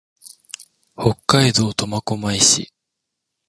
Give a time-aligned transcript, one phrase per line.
[0.95, 2.73] 北海道苫小牧市